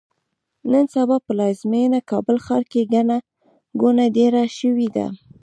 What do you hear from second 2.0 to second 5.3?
کابل ښار کې ګڼه ګوڼه ډېره شوې ده.